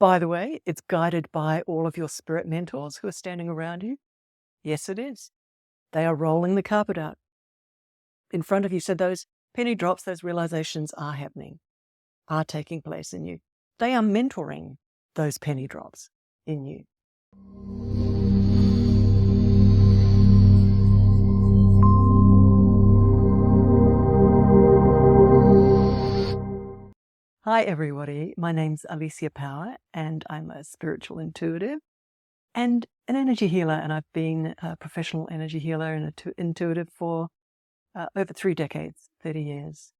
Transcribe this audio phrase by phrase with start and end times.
[0.00, 3.82] By the way, it's guided by all of your spirit mentors who are standing around
[3.82, 3.98] you.
[4.64, 5.30] Yes, it is.
[5.92, 7.18] They are rolling the carpet out
[8.32, 8.80] in front of you.
[8.80, 11.58] So those penny drops, those realizations are happening,
[12.28, 13.40] are taking place in you.
[13.78, 14.78] They are mentoring
[15.16, 16.08] those penny drops
[16.46, 18.09] in you.
[27.52, 28.32] Hi, everybody.
[28.36, 31.80] My name's Alicia Power, and I'm a spiritual intuitive
[32.54, 33.74] and an energy healer.
[33.74, 37.26] And I've been a professional energy healer and intuitive for
[37.92, 39.90] uh, over three decades, 30 years.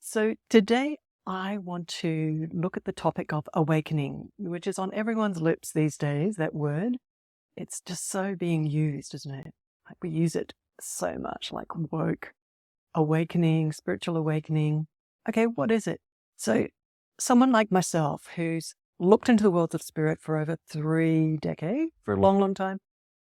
[0.00, 5.40] So today I want to look at the topic of awakening, which is on everyone's
[5.40, 6.98] lips these days, that word.
[7.56, 9.54] It's just so being used, isn't it?
[9.88, 12.34] Like we use it so much, like woke,
[12.94, 14.88] awakening, spiritual awakening.
[15.26, 16.02] Okay, what is it?
[16.36, 16.66] So,
[17.18, 22.14] someone like myself who's looked into the worlds of spirit for over three decades, for
[22.14, 22.78] a long, long time,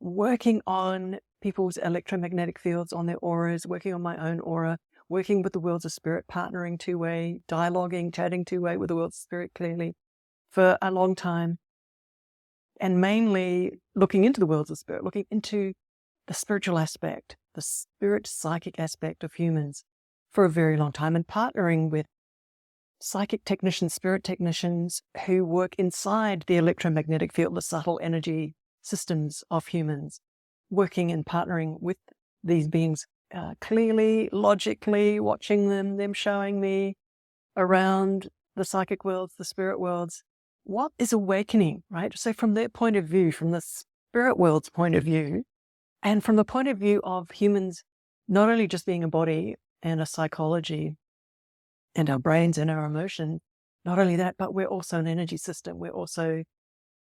[0.00, 5.52] working on people's electromagnetic fields, on their auras, working on my own aura, working with
[5.52, 9.20] the worlds of spirit, partnering two way, dialoguing, chatting two way with the worlds of
[9.20, 9.94] spirit clearly
[10.50, 11.58] for a long time.
[12.80, 15.72] And mainly looking into the worlds of spirit, looking into
[16.26, 19.84] the spiritual aspect, the spirit psychic aspect of humans
[20.30, 22.06] for a very long time, and partnering with
[23.00, 29.66] psychic technicians, spirit technicians who work inside the electromagnetic field, the subtle energy systems of
[29.66, 30.20] humans,
[30.70, 31.98] working and partnering with
[32.42, 36.96] these beings uh, clearly, logically, watching them, them showing me
[37.56, 40.22] around the psychic worlds, the spirit worlds.
[40.64, 42.16] What is awakening, right?
[42.16, 45.44] So, from their point of view, from the spirit world's point of view,
[46.02, 47.82] and from the point of view of humans
[48.28, 50.96] not only just being a body and a psychology,
[51.96, 53.40] and our brains and our emotion.
[53.84, 55.78] Not only that, but we're also an energy system.
[55.78, 56.44] We're also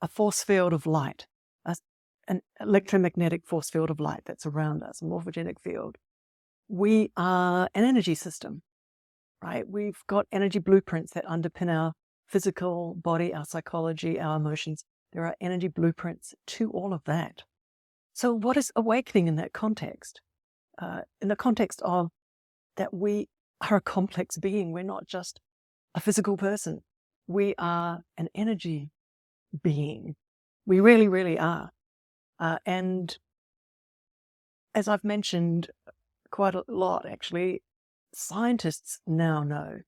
[0.00, 1.26] a force field of light,
[1.64, 1.74] a,
[2.28, 5.96] an electromagnetic force field of light that's around us, a morphogenic field.
[6.68, 8.62] We are an energy system,
[9.42, 9.68] right?
[9.68, 11.92] We've got energy blueprints that underpin our
[12.28, 14.84] physical body, our psychology, our emotions.
[15.12, 17.42] There are energy blueprints to all of that.
[18.12, 20.20] So, what is awakening in that context?
[20.78, 22.10] Uh, in the context of
[22.76, 23.28] that we
[23.60, 24.72] are a complex being.
[24.72, 25.40] We're not just
[25.94, 26.82] a physical person.
[27.26, 28.90] We are an energy
[29.62, 30.14] being.
[30.66, 31.70] We really, really are.
[32.38, 33.16] Uh, and
[34.74, 35.70] as I've mentioned
[36.30, 37.62] quite a lot, actually,
[38.12, 39.80] scientists now know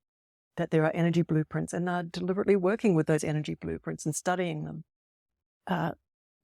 [0.57, 4.65] that there are energy blueprints and are deliberately working with those energy blueprints and studying
[4.65, 4.83] them.
[5.67, 5.91] Uh,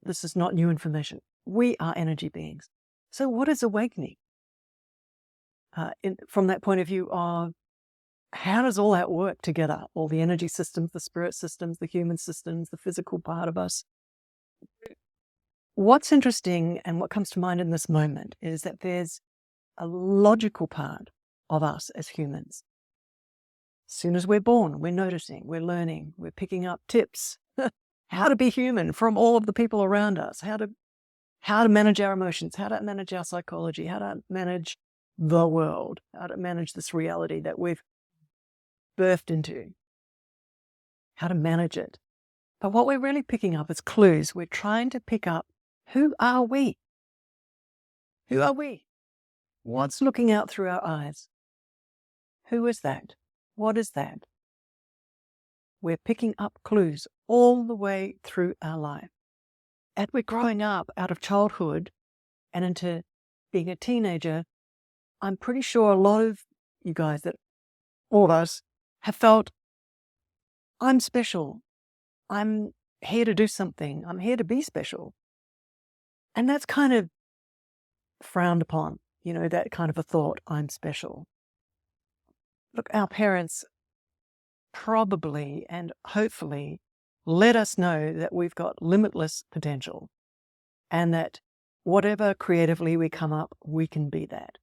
[0.04, 1.20] this is not new information.
[1.46, 2.70] We are energy beings.
[3.12, 4.16] So, what is awakening?
[5.76, 7.54] Uh, in, from that point of view of
[8.34, 9.84] how does all that work together?
[9.94, 13.86] All the energy systems, the spirit systems, the human systems, the physical part of us.
[15.76, 19.22] What's interesting and what comes to mind in this moment is that there's
[19.78, 21.10] a logical part
[21.50, 22.64] of us as humans.
[23.88, 27.38] As soon as we're born, we're noticing, we're learning, we're picking up tips
[28.08, 30.70] how to be human from all of the people around us, how to
[31.42, 34.78] how to manage our emotions, how to manage our psychology, how to manage
[35.18, 37.82] the world, how to manage this reality that we've
[38.98, 39.74] birthed into,
[41.16, 42.00] how to manage it.
[42.60, 44.34] But what we're really picking up is clues.
[44.34, 45.48] We're trying to pick up
[45.90, 46.78] who are we?
[48.30, 48.86] Who are we?
[49.64, 51.28] What's looking out through our eyes?
[52.50, 53.16] Who is that?
[53.56, 54.26] What is that?
[55.82, 59.10] We're picking up clues all the way through our life.
[59.96, 61.92] And we're growing up out of childhood
[62.54, 63.04] and into
[63.54, 64.46] being a teenager,
[65.22, 66.40] I'm pretty sure a lot of
[66.84, 67.36] you guys that
[68.10, 68.62] all of us
[69.02, 69.52] have felt
[70.82, 71.62] I'm special.
[72.30, 74.04] I'm here to do something.
[74.08, 75.14] I'm here to be special.
[76.36, 77.10] And that's kind of
[78.22, 81.26] frowned upon, you know, that kind of a thought, I'm special.
[82.76, 83.64] Look, our parents
[84.74, 86.82] probably and hopefully
[87.26, 90.10] let us know that we've got limitless potential
[90.92, 91.40] and that
[91.84, 94.58] whatever creatively we come up, we can be that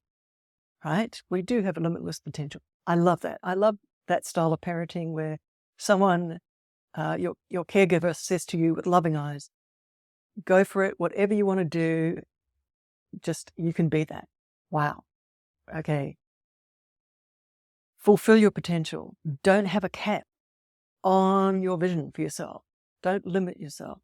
[0.85, 1.21] right?
[1.31, 2.61] We do have a limitless potential.
[2.87, 3.39] I love that.
[3.43, 3.77] I love
[4.09, 5.39] that style of parenting where
[5.79, 6.39] someone,
[6.95, 9.51] uh, your your caregiver, says to you with loving eyes,
[10.45, 10.95] "Go for it.
[10.99, 12.23] Whatever you want to do,
[13.21, 14.29] just you can be that."
[14.71, 15.05] Wow.
[15.75, 16.17] Okay.
[17.99, 19.17] Fulfill your potential.
[19.43, 20.25] Don't have a cap
[21.05, 22.63] on your vision for yourself.
[23.03, 23.99] Don't limit yourself.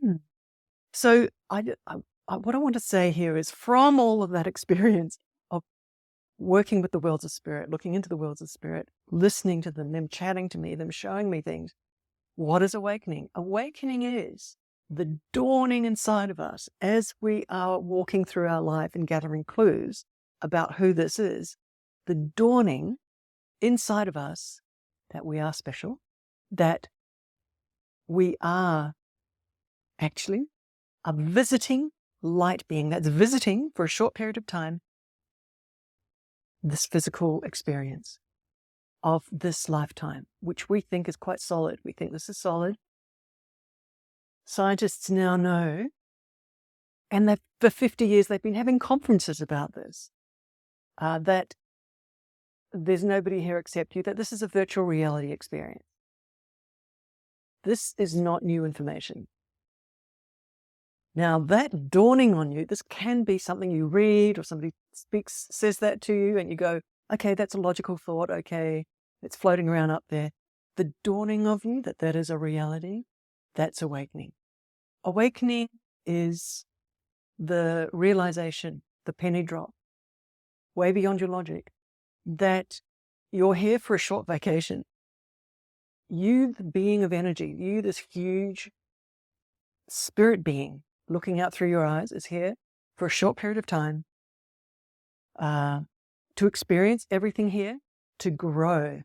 [0.00, 0.16] Hmm.
[0.92, 1.96] So I, I
[2.28, 5.18] uh, what I want to say here is from all of that experience
[5.50, 5.62] of
[6.38, 9.92] working with the worlds of spirit, looking into the worlds of spirit, listening to them,
[9.92, 11.74] them chatting to me, them showing me things,
[12.36, 13.28] What is awakening?
[13.34, 14.56] Awakening is
[14.88, 20.04] the dawning inside of us as we are walking through our life and gathering clues
[20.42, 21.56] about who this is,
[22.06, 22.96] the dawning
[23.60, 24.60] inside of us
[25.12, 25.98] that we are special,
[26.50, 26.88] that
[28.06, 28.92] we are
[29.98, 30.46] actually
[31.04, 31.90] a visiting
[32.22, 34.80] light being that's visiting for a short period of time
[36.62, 38.18] this physical experience
[39.02, 41.80] of this lifetime, which we think is quite solid.
[41.84, 42.76] We think this is solid.
[44.44, 45.88] Scientists now know,
[47.10, 50.10] and for 50 years they've been having conferences about this,
[50.98, 51.54] uh, that
[52.72, 55.84] there's nobody here except you, that this is a virtual reality experience.
[57.64, 59.28] This is not new information.
[61.14, 65.78] Now, that dawning on you, this can be something you read or somebody speaks, says
[65.78, 66.80] that to you, and you go,
[67.12, 68.30] okay, that's a logical thought.
[68.30, 68.86] Okay,
[69.22, 70.30] it's floating around up there.
[70.76, 73.02] The dawning of you that that is a reality,
[73.54, 74.32] that's awakening.
[75.04, 75.68] Awakening
[76.06, 76.64] is
[77.38, 79.70] the realization, the penny drop,
[80.74, 81.70] way beyond your logic,
[82.24, 82.80] that
[83.30, 84.84] you're here for a short vacation.
[86.08, 88.70] You, the being of energy, you, this huge
[89.88, 92.54] spirit being, looking out through your eyes is here
[92.96, 94.04] for a short period of time
[95.38, 95.80] uh,
[96.36, 97.78] to experience everything here,
[98.18, 99.00] to grow,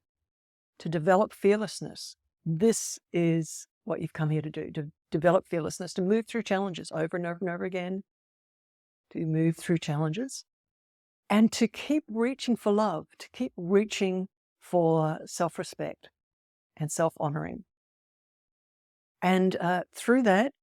[0.80, 2.16] to develop fearlessness.
[2.46, 6.92] This is what you've come here to do to develop fearlessness, to move through challenges
[6.94, 8.04] over and over and over again,
[9.12, 10.44] to move through challenges,
[11.30, 14.28] and to keep reaching for love, to keep reaching
[14.60, 16.10] for self respect
[16.76, 17.64] and self honoring.
[19.22, 20.54] And uh, through that,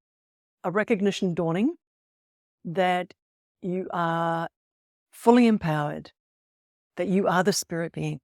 [0.65, 1.75] a recognition dawning
[2.65, 3.13] that
[3.61, 4.49] you are
[5.11, 6.11] fully empowered,
[6.97, 8.19] that you are the spirit being.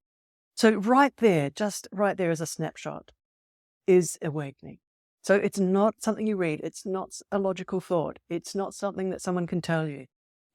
[0.55, 3.11] So, right there, just right there as a snapshot,
[3.88, 4.79] is awakening.
[5.21, 9.21] So, it's not something you read, it's not a logical thought, it's not something that
[9.21, 10.07] someone can tell you.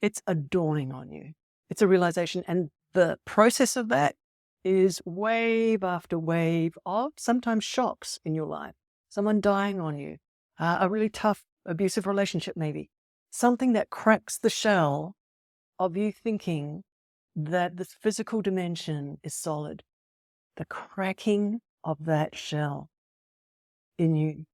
[0.02, 1.32] It's a dawning on you,
[1.70, 2.44] it's a realization.
[2.48, 4.16] And the process of that
[4.64, 8.74] is wave after wave of sometimes shocks in your life,
[9.08, 10.16] someone dying on you,
[10.58, 12.90] uh, a really tough abusive relationship, maybe.
[13.30, 15.14] Something that cracks the shell
[15.78, 16.82] of you thinking
[17.34, 19.82] that this physical dimension is solid.
[20.56, 22.88] The cracking of that shell
[23.98, 24.46] in you.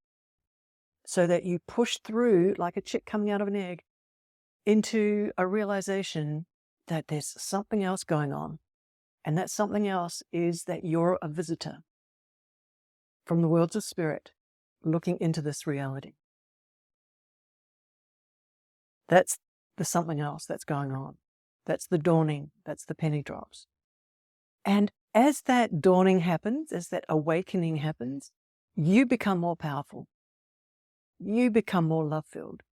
[1.06, 3.82] So that you push through like a chick coming out of an egg
[4.66, 6.46] into a realization
[6.88, 8.58] that there's something else going on.
[9.24, 11.78] And that something else is that you're a visitor
[13.24, 14.32] from the worlds of spirit
[14.84, 16.14] looking into this reality.
[19.12, 19.36] That's
[19.76, 21.18] the something else that's going on.
[21.66, 22.50] That's the dawning.
[22.64, 23.66] That's the penny drops.
[24.64, 28.32] And as that dawning happens, as that awakening happens,
[28.74, 30.06] you become more powerful.
[31.18, 32.62] You become more love filled.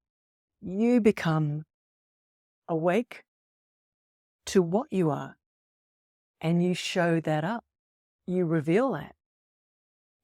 [0.63, 1.65] You become
[2.67, 3.25] awake
[4.47, 5.37] to what you are.
[6.41, 7.65] And you show that up.
[8.27, 9.15] You reveal that.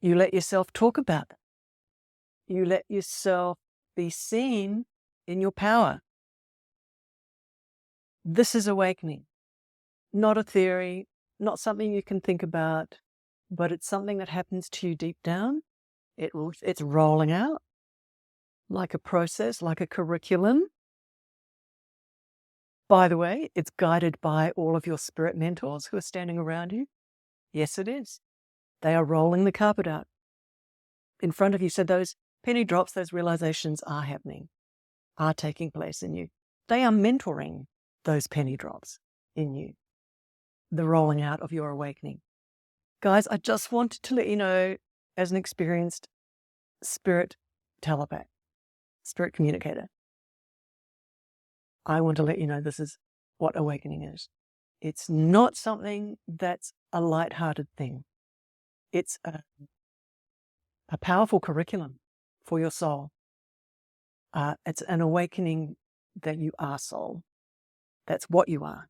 [0.01, 2.55] You let yourself talk about it.
[2.55, 3.59] You let yourself
[3.95, 4.87] be seen
[5.27, 6.01] in your power.
[8.29, 9.23] This is awakening,
[10.13, 11.07] not a theory,
[11.39, 12.99] not something you can think about,
[13.53, 15.63] but it's something that happens to you deep down.
[16.19, 17.63] It, it's rolling out
[18.69, 20.65] like a process, like a curriculum.
[22.89, 26.73] By the way, it's guided by all of your spirit mentors who are standing around
[26.73, 26.87] you.
[27.53, 28.19] Yes, it is.
[28.83, 30.09] They are rolling the carpet out
[31.21, 31.69] in front of you.
[31.69, 34.49] So those penny drops, those realizations are happening,
[35.17, 36.27] are taking place in you.
[36.67, 37.67] They are mentoring
[38.07, 38.99] those penny drops
[39.35, 39.75] in you,
[40.73, 42.21] the rolling out of your awakening.
[43.03, 44.77] Guys, I just wanted to let you know,
[45.19, 46.09] as an experienced
[46.83, 47.37] spirit
[47.83, 48.29] telepath,
[49.03, 49.89] spirit communicator,
[51.85, 52.97] I want to let you know this is
[53.39, 54.29] what awakening is.
[54.81, 58.05] It's not something that's a light-hearted thing.
[58.93, 59.41] It's a,
[60.89, 61.99] a powerful curriculum
[62.45, 63.11] for your soul.
[64.33, 65.77] Uh, it's an awakening
[66.23, 67.23] that you are soul.
[68.07, 68.89] That's what you are.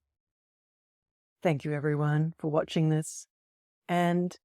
[1.42, 3.26] Thank you, everyone, for watching this.
[3.88, 4.36] And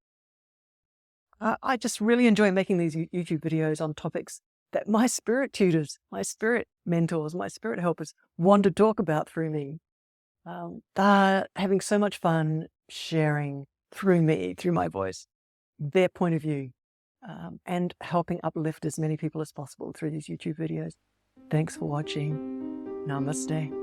[1.40, 5.98] I, I just really enjoy making these YouTube videos on topics that my spirit tutors,
[6.12, 9.80] my spirit mentors, my spirit helpers want to talk about through me.
[10.46, 15.28] Um, they're having so much fun sharing through me, through my voice,
[15.80, 16.70] their point of view,
[17.28, 20.94] um, and helping uplift as many people as possible through these YouTube videos.
[21.50, 23.06] Thanks for watching.
[23.08, 23.81] Namaste.